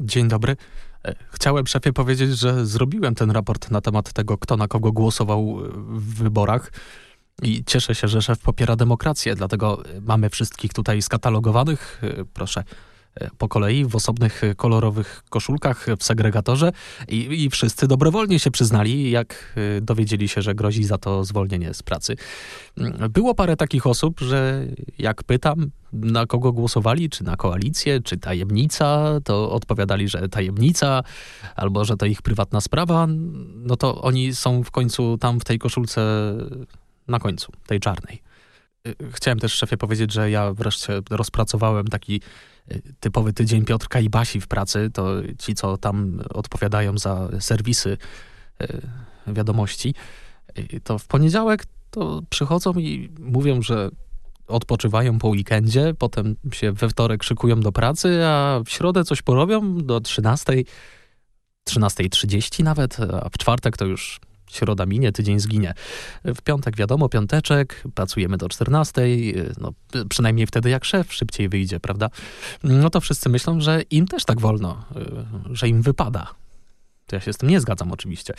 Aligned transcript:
Dzień 0.00 0.28
dobry. 0.28 0.56
E, 1.04 1.14
chciałem 1.30 1.66
szefie 1.66 1.92
powiedzieć, 1.92 2.38
że 2.38 2.66
zrobiłem 2.66 3.14
ten 3.14 3.30
raport 3.30 3.70
na 3.70 3.80
temat 3.80 4.12
tego, 4.12 4.38
kto 4.38 4.56
na 4.56 4.68
kogo 4.68 4.92
głosował 4.92 5.56
w 5.74 6.14
wyborach. 6.14 6.72
I 7.42 7.64
cieszę 7.64 7.94
się, 7.94 8.08
że 8.08 8.22
szef 8.22 8.38
popiera 8.38 8.76
demokrację, 8.76 9.34
dlatego 9.34 9.82
mamy 10.00 10.30
wszystkich 10.30 10.72
tutaj 10.72 11.02
skatalogowanych. 11.02 12.00
E, 12.02 12.24
proszę 12.24 12.64
E, 12.64 12.89
po 13.38 13.48
kolei 13.48 13.84
w 13.84 13.96
osobnych 13.96 14.44
e, 14.44 14.54
kolorowych 14.54 15.22
koszulkach 15.30 15.86
w 15.98 16.04
segregatorze 16.04 16.72
i, 17.08 17.44
i, 17.44 17.50
wszyscy 17.50 17.86
dobrowolnie 17.88 18.38
się 18.38 18.50
przyznali, 18.50 19.10
jak 19.10 19.54
e, 19.56 19.80
dowiedzieli 19.80 20.28
się, 20.28 20.42
że 20.42 20.54
grozi 20.54 20.84
za 20.84 20.98
to 20.98 21.24
zwolnienie 21.24 21.74
z 21.74 21.82
pracy. 21.82 22.16
Mm, 22.78 23.12
było 23.12 23.34
parę 23.34 23.56
takich 23.56 23.86
osób, 23.86 24.20
że 24.20 24.66
jak 24.98 25.24
pytam, 25.24 25.70
na 25.92 26.26
kogo 26.26 26.52
głosowali, 26.52 27.10
czy 27.10 27.24
na 27.24 27.36
koalicję, 27.36 28.00
czy 28.00 28.16
tajemnica, 28.16 29.20
to 29.24 29.52
odpowiadali, 29.52 30.08
że 30.08 30.28
tajemnica, 30.28 31.02
albo 31.56 31.84
że 31.84 31.96
to 31.96 32.06
ich 32.06 32.22
prywatna 32.22 32.60
sprawa, 32.60 33.06
no 33.56 33.76
to 33.76 34.02
oni 34.02 34.34
są 34.34 34.62
w 34.62 34.70
końcu 34.70 35.18
tam 35.18 35.40
w 35.40 35.44
tej 35.44 35.58
koszulce 35.58 36.02
na 37.08 37.18
końcu, 37.18 37.52
tej 37.66 37.80
czarnej. 37.80 38.22
Chciałem 39.12 39.38
też 39.38 39.52
szefie 39.52 39.76
powiedzieć, 39.76 40.12
że 40.12 40.30
ja 40.30 40.52
wreszcie 40.52 41.00
rozpracowałem 41.10 41.86
taki 41.86 42.20
typowy 43.00 43.32
tydzień 43.32 43.64
Piotrka 43.64 44.00
i 44.00 44.10
Basi 44.10 44.40
w 44.40 44.48
pracy, 44.48 44.90
to 44.94 45.06
ci, 45.38 45.54
co 45.54 45.76
tam 45.76 46.22
odpowiadają 46.34 46.98
za 46.98 47.28
serwisy 47.40 47.96
wiadomości, 49.26 49.94
to 50.84 50.98
w 50.98 51.06
poniedziałek 51.06 51.64
to 51.90 52.22
przychodzą 52.30 52.72
i 52.72 53.10
mówią, 53.18 53.62
że 53.62 53.90
odpoczywają 54.46 55.18
po 55.18 55.28
weekendzie, 55.28 55.94
potem 55.98 56.36
się 56.52 56.72
we 56.72 56.88
wtorek 56.88 57.22
szykują 57.24 57.60
do 57.60 57.72
pracy, 57.72 58.24
a 58.24 58.60
w 58.66 58.70
środę 58.70 59.04
coś 59.04 59.22
porobią 59.22 59.78
do 59.78 60.00
13, 60.00 60.52
13.30 61.68 62.64
nawet, 62.64 62.96
a 63.00 63.28
w 63.28 63.38
czwartek 63.38 63.76
to 63.76 63.84
już 63.84 64.20
środa 64.52 64.86
minie, 64.86 65.12
tydzień 65.12 65.40
zginie. 65.40 65.74
W 66.24 66.42
piątek 66.42 66.76
wiadomo, 66.76 67.08
piąteczek, 67.08 67.82
pracujemy 67.94 68.36
do 68.36 68.48
14, 68.48 69.02
no 69.60 69.72
przynajmniej 70.08 70.46
wtedy 70.46 70.70
jak 70.70 70.84
szef 70.84 71.14
szybciej 71.14 71.48
wyjdzie, 71.48 71.80
prawda? 71.80 72.10
No 72.62 72.90
to 72.90 73.00
wszyscy 73.00 73.28
myślą, 73.28 73.60
że 73.60 73.82
im 73.82 74.06
też 74.06 74.24
tak 74.24 74.40
wolno, 74.40 74.84
y, 75.50 75.56
że 75.56 75.68
im 75.68 75.82
wypada. 75.82 76.34
To 77.06 77.16
ja 77.16 77.20
się 77.20 77.32
z 77.32 77.36
tym 77.36 77.50
nie 77.50 77.60
zgadzam 77.60 77.92
oczywiście. 77.92 78.34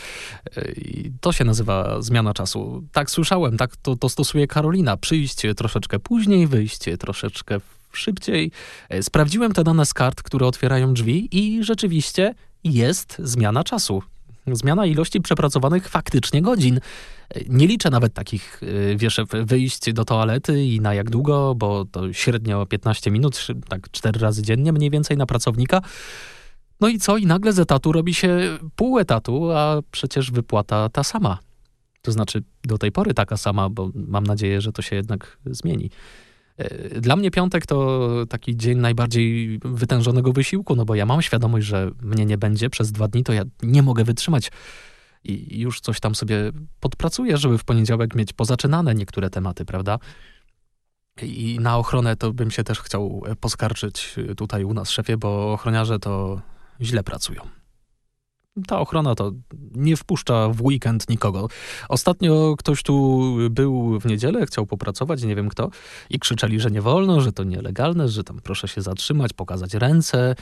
Y, 0.57 0.73
I 0.77 1.11
to 1.21 1.31
się 1.31 1.43
nazywa 1.43 2.01
zmiana 2.01 2.33
czasu. 2.33 2.83
Tak 2.91 3.11
słyszałem, 3.11 3.57
tak 3.57 3.75
to, 3.75 3.95
to 3.95 4.09
stosuje 4.09 4.47
Karolina. 4.47 4.97
Przyjść 4.97 5.41
troszeczkę 5.57 5.99
później, 5.99 6.47
wyjść 6.47 6.79
troszeczkę 6.99 7.57
szybciej. 7.91 8.51
Y, 8.93 9.03
sprawdziłem 9.03 9.53
te 9.53 9.63
dane 9.63 9.85
z 9.85 9.93
kart, 9.93 10.21
które 10.23 10.47
otwierają 10.47 10.93
drzwi 10.93 11.37
i 11.37 11.63
rzeczywiście 11.63 12.33
jest 12.63 13.17
zmiana 13.19 13.63
czasu. 13.63 14.03
Zmiana 14.47 14.85
ilości 14.85 15.21
przepracowanych 15.21 15.89
faktycznie 15.89 16.41
godzin. 16.41 16.79
Nie 17.49 17.67
liczę 17.67 17.89
nawet 17.89 18.13
takich, 18.13 18.63
y, 18.63 18.95
wiesz, 18.97 19.19
wyjść 19.43 19.93
do 19.93 20.05
toalety 20.05 20.65
i 20.65 20.79
na 20.79 20.93
jak 20.93 21.09
długo, 21.09 21.55
bo 21.55 21.85
to 21.85 22.13
średnio 22.13 22.65
15 22.65 23.11
minut, 23.11 23.47
tak 23.69 23.91
4 23.91 24.19
razy 24.19 24.41
dziennie 24.41 24.73
mniej 24.73 24.89
więcej 24.89 25.17
na 25.17 25.25
pracownika. 25.25 25.81
No 26.81 26.87
i 26.87 26.99
co? 26.99 27.17
I 27.17 27.25
nagle 27.25 27.53
z 27.53 27.59
etatu 27.59 27.91
robi 27.91 28.13
się 28.13 28.57
pół 28.75 28.99
etatu, 28.99 29.51
a 29.51 29.81
przecież 29.91 30.31
wypłata 30.31 30.89
ta 30.89 31.03
sama. 31.03 31.37
To 32.01 32.11
znaczy 32.11 32.43
do 32.63 32.77
tej 32.77 32.91
pory 32.91 33.13
taka 33.13 33.37
sama, 33.37 33.69
bo 33.69 33.89
mam 33.95 34.23
nadzieję, 34.23 34.61
że 34.61 34.71
to 34.71 34.81
się 34.81 34.95
jednak 34.95 35.37
zmieni. 35.45 35.89
E, 36.61 37.01
dla 37.01 37.15
mnie 37.15 37.31
piątek 37.31 37.65
to 37.65 38.09
taki 38.29 38.57
dzień 38.57 38.77
najbardziej 38.77 39.59
wytężonego 39.65 40.33
wysiłku, 40.33 40.75
no 40.75 40.85
bo 40.85 40.95
ja 40.95 41.05
mam 41.05 41.21
świadomość, 41.21 41.65
że 41.67 41.91
mnie 42.01 42.25
nie 42.25 42.37
będzie 42.37 42.69
przez 42.69 42.91
dwa 42.91 43.07
dni, 43.07 43.23
to 43.23 43.33
ja 43.33 43.43
nie 43.63 43.83
mogę 43.83 44.03
wytrzymać. 44.03 44.51
I 45.23 45.59
już 45.59 45.81
coś 45.81 45.99
tam 45.99 46.15
sobie 46.15 46.51
podpracuję, 46.79 47.37
żeby 47.37 47.57
w 47.57 47.63
poniedziałek 47.63 48.15
mieć 48.15 48.33
pozaczynane 48.33 48.95
niektóre 48.95 49.29
tematy, 49.29 49.65
prawda? 49.65 49.99
I 51.21 51.57
na 51.61 51.77
ochronę 51.77 52.15
to 52.15 52.33
bym 52.33 52.51
się 52.51 52.63
też 52.63 52.79
chciał 52.79 53.23
poskarżyć 53.39 54.15
tutaj 54.37 54.63
u 54.63 54.73
nas, 54.73 54.89
szefie, 54.89 55.17
bo 55.17 55.53
ochroniarze 55.53 55.99
to 55.99 56.41
źle 56.81 57.03
pracują 57.03 57.60
ta 58.67 58.79
ochrona 58.79 59.15
to 59.15 59.31
nie 59.75 59.97
wpuszcza 59.97 60.49
w 60.49 60.61
weekend 60.61 61.09
nikogo. 61.09 61.47
Ostatnio 61.89 62.55
ktoś 62.57 62.83
tu 62.83 63.21
był 63.49 63.99
w 63.99 64.05
niedzielę, 64.05 64.45
chciał 64.45 64.65
popracować, 64.65 65.23
nie 65.23 65.35
wiem 65.35 65.49
kto, 65.49 65.69
i 66.09 66.19
krzyczeli, 66.19 66.59
że 66.59 66.71
nie 66.71 66.81
wolno, 66.81 67.21
że 67.21 67.31
to 67.31 67.43
nielegalne, 67.43 68.09
że 68.09 68.23
tam 68.23 68.39
proszę 68.43 68.67
się 68.67 68.81
zatrzymać, 68.81 69.33
pokazać 69.33 69.73
ręce 69.73 70.35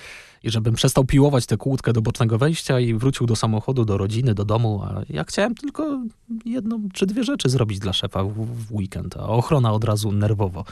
i 0.44 0.50
żebym 0.50 0.76
przestał 0.76 1.06
piłować 1.06 1.46
tę 1.46 1.58
kłódkę 1.58 1.94
do 1.94 2.02
bocznego 2.02 2.38
wejścia 2.38 2.80
i 2.80 2.94
wrócił 2.94 3.28
do 3.28 3.36
samochodu, 3.36 3.86
do 3.86 3.98
rodziny, 3.98 4.34
do 4.34 4.46
domu, 4.46 4.82
a 4.84 5.02
ja 5.10 5.24
chciałem 5.24 5.56
tylko 5.56 6.02
jedną 6.46 6.90
czy 6.94 7.06
dwie 7.06 7.24
rzeczy 7.24 7.50
zrobić 7.50 7.80
dla 7.80 7.94
szefa 7.94 8.24
w, 8.24 8.46
w 8.46 8.76
weekend, 8.76 9.18
a 9.18 9.28
ochrona 9.28 9.72
od 9.74 9.84
razu 9.84 10.12
nerwowo. 10.12 10.66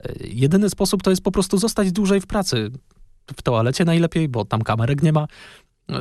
E, 0.00 0.12
jedyny 0.20 0.70
sposób 0.70 1.02
to 1.02 1.10
jest 1.10 1.22
po 1.22 1.32
prostu 1.32 1.58
zostać 1.58 1.92
dłużej 1.92 2.20
w 2.20 2.26
pracy. 2.26 2.70
W 3.36 3.42
toalecie 3.42 3.84
najlepiej, 3.84 4.28
bo 4.28 4.44
tam 4.44 4.62
kamerek 4.62 5.02
nie 5.02 5.12
ma 5.12 5.26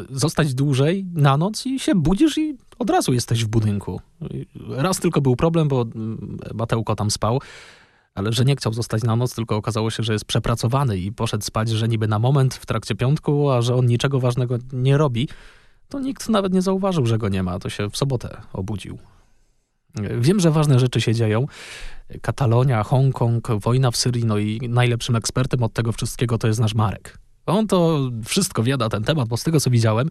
zostać 0.09 0.53
dłużej 0.53 1.05
na 1.13 1.37
noc 1.37 1.65
i 1.65 1.79
się 1.79 1.95
budzisz 1.95 2.37
i 2.37 2.57
od 2.79 2.89
razu 2.89 3.13
jesteś 3.13 3.45
w 3.45 3.47
budynku. 3.47 4.01
Raz 4.69 4.99
tylko 4.99 5.21
był 5.21 5.35
problem, 5.35 5.67
bo 5.67 5.81
mm, 5.81 6.37
Mateuko 6.53 6.95
tam 6.95 7.11
spał, 7.11 7.41
ale 8.15 8.33
że 8.33 8.45
nie 8.45 8.55
chciał 8.55 8.73
zostać 8.73 9.03
na 9.03 9.15
noc, 9.15 9.35
tylko 9.35 9.55
okazało 9.55 9.91
się, 9.91 10.03
że 10.03 10.13
jest 10.13 10.25
przepracowany 10.25 10.97
i 10.97 11.11
poszedł 11.11 11.43
spać, 11.43 11.69
że 11.69 11.87
niby 11.87 12.07
na 12.07 12.19
moment 12.19 12.53
w 12.53 12.65
trakcie 12.65 12.95
piątku, 12.95 13.49
a 13.49 13.61
że 13.61 13.75
on 13.75 13.85
niczego 13.85 14.19
ważnego 14.19 14.57
nie 14.73 14.97
robi, 14.97 15.29
to 15.89 15.99
nikt 15.99 16.29
nawet 16.29 16.53
nie 16.53 16.61
zauważył, 16.61 17.05
że 17.05 17.17
go 17.17 17.29
nie 17.29 17.43
ma. 17.43 17.59
To 17.59 17.69
się 17.69 17.89
w 17.89 17.97
sobotę 17.97 18.41
obudził. 18.53 18.97
Wiem, 20.19 20.39
że 20.39 20.51
ważne 20.51 20.79
rzeczy 20.79 21.01
się 21.01 21.13
dzieją. 21.13 21.45
Katalonia, 22.21 22.83
Hongkong, 22.83 23.47
wojna 23.59 23.91
w 23.91 23.97
Syrii, 23.97 24.25
no 24.25 24.37
i 24.37 24.69
najlepszym 24.69 25.15
ekspertem 25.15 25.63
od 25.63 25.73
tego 25.73 25.91
wszystkiego 25.91 26.37
to 26.37 26.47
jest 26.47 26.59
nasz 26.59 26.75
Marek. 26.75 27.22
On 27.45 27.67
to 27.67 28.09
wszystko 28.25 28.63
wie 28.63 28.77
ten 28.77 29.03
temat, 29.03 29.27
bo 29.27 29.37
z 29.37 29.43
tego 29.43 29.59
co 29.59 29.69
widziałem, 29.69 30.09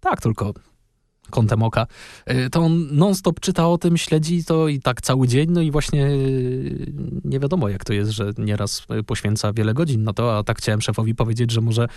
tak 0.00 0.20
tylko 0.20 0.54
kątem 1.30 1.62
oka, 1.62 1.86
y, 2.30 2.50
to 2.50 2.60
on 2.60 2.96
non-stop 2.96 3.40
czyta 3.40 3.68
o 3.68 3.78
tym, 3.78 3.96
śledzi 3.96 4.44
to 4.44 4.68
i 4.68 4.80
tak 4.80 5.00
cały 5.00 5.28
dzień, 5.28 5.50
no 5.50 5.60
i 5.60 5.70
właśnie 5.70 6.06
y, 6.06 6.92
nie 7.24 7.40
wiadomo 7.40 7.68
jak 7.68 7.84
to 7.84 7.92
jest, 7.92 8.10
że 8.10 8.32
nieraz 8.38 8.86
poświęca 9.06 9.52
wiele 9.52 9.74
godzin 9.74 10.04
na 10.04 10.12
to, 10.12 10.38
a 10.38 10.42
tak 10.42 10.58
chciałem 10.58 10.80
szefowi 10.80 11.14
powiedzieć, 11.14 11.50
że 11.50 11.60
może 11.60 11.88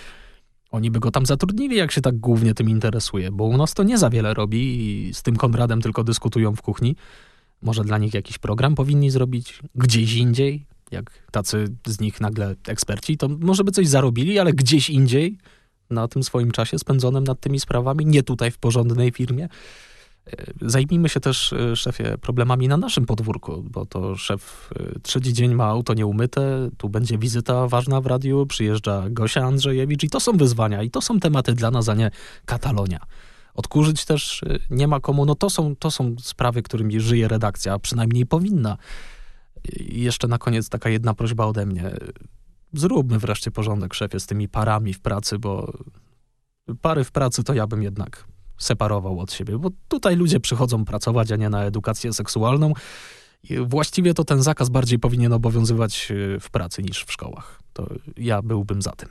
oni 0.71 0.91
by 0.91 0.99
go 0.99 1.11
tam 1.11 1.25
zatrudnili, 1.25 1.75
jak 1.75 1.91
się 1.91 2.01
tak 2.01 2.17
głównie 2.17 2.53
tym 2.53 2.69
interesuje, 2.69 3.31
bo 3.31 3.43
u 3.43 3.57
nas 3.57 3.73
to 3.73 3.83
nie 3.83 3.97
za 3.97 4.09
wiele 4.09 4.33
robi 4.33 4.59
i 4.59 5.13
z 5.13 5.23
tym 5.23 5.35
Konradem 5.35 5.81
tylko 5.81 6.03
dyskutują 6.03 6.55
w 6.55 6.61
kuchni. 6.61 6.95
Może 7.61 7.83
dla 7.83 7.97
nich 7.97 8.13
jakiś 8.13 8.37
program 8.37 8.75
powinni 8.75 9.09
zrobić 9.09 9.59
gdzieś 9.75 10.15
indziej, 10.15 10.65
jak 10.91 11.31
tacy 11.31 11.67
z 11.87 11.99
nich 11.99 12.21
nagle 12.21 12.55
eksperci, 12.67 13.17
to 13.17 13.27
może 13.27 13.63
by 13.63 13.71
coś 13.71 13.87
zarobili, 13.87 14.39
ale 14.39 14.53
gdzieś 14.53 14.89
indziej 14.89 15.37
na 15.89 16.07
tym 16.07 16.23
swoim 16.23 16.51
czasie 16.51 16.79
spędzonym 16.79 17.23
nad 17.23 17.39
tymi 17.39 17.59
sprawami, 17.59 18.05
nie 18.05 18.23
tutaj 18.23 18.51
w 18.51 18.57
porządnej 18.57 19.11
firmie. 19.11 19.49
E, 20.31 20.45
zajmijmy 20.61 21.09
się 21.09 21.19
też, 21.19 21.53
e, 21.53 21.75
szefie, 21.75 22.17
problemami 22.21 22.67
na 22.67 22.77
naszym 22.77 23.05
podwórku, 23.05 23.63
bo 23.71 23.85
to 23.85 24.15
szef 24.15 24.69
e, 24.79 24.99
trzeci 24.99 25.33
dzień 25.33 25.53
ma 25.53 25.65
auto 25.65 25.93
nieumyte, 25.93 26.69
tu 26.77 26.89
będzie 26.89 27.17
wizyta 27.17 27.67
ważna 27.67 28.01
w 28.01 28.05
radiu, 28.05 28.45
przyjeżdża 28.45 29.03
Gosia 29.09 29.43
Andrzejewicz 29.43 30.03
i 30.03 30.09
to 30.09 30.19
są 30.19 30.31
wyzwania 30.31 30.83
i 30.83 30.89
to 30.89 31.01
są 31.01 31.19
tematy 31.19 31.53
dla 31.53 31.71
nas, 31.71 31.89
a 31.89 31.93
nie 31.93 32.11
Katalonia. 32.45 32.99
Odkurzyć 33.53 34.05
też 34.05 34.41
nie 34.69 34.87
ma 34.87 34.99
komu, 34.99 35.25
no 35.25 35.35
to 35.35 35.49
są, 35.49 35.75
to 35.75 35.91
są 35.91 36.15
sprawy, 36.19 36.61
którymi 36.61 36.99
żyje 36.99 37.27
redakcja, 37.27 37.73
a 37.73 37.79
przynajmniej 37.79 38.25
powinna. 38.25 38.77
Jeszcze 39.79 40.27
na 40.27 40.37
koniec 40.37 40.69
taka 40.69 40.89
jedna 40.89 41.13
prośba 41.13 41.45
ode 41.45 41.65
mnie. 41.65 41.91
Zróbmy 42.73 43.19
wreszcie 43.19 43.51
porządek, 43.51 43.93
szefie, 43.93 44.19
z 44.19 44.25
tymi 44.25 44.49
parami 44.49 44.93
w 44.93 44.99
pracy, 44.99 45.39
bo 45.39 45.73
pary 46.81 47.03
w 47.03 47.11
pracy 47.11 47.43
to 47.43 47.53
ja 47.53 47.67
bym 47.67 47.83
jednak 47.83 48.25
separował 48.57 49.19
od 49.19 49.33
siebie, 49.33 49.57
bo 49.57 49.69
tutaj 49.87 50.15
ludzie 50.15 50.39
przychodzą 50.39 50.85
pracować, 50.85 51.31
a 51.31 51.35
nie 51.35 51.49
na 51.49 51.63
edukację 51.63 52.13
seksualną. 52.13 52.73
I 53.43 53.57
właściwie 53.57 54.13
to 54.13 54.23
ten 54.23 54.43
zakaz 54.43 54.69
bardziej 54.69 54.99
powinien 54.99 55.33
obowiązywać 55.33 56.11
w 56.39 56.49
pracy 56.49 56.83
niż 56.83 57.03
w 57.03 57.11
szkołach. 57.11 57.59
To 57.73 57.89
ja 58.17 58.41
byłbym 58.41 58.81
za 58.81 58.91
tym. 58.91 59.09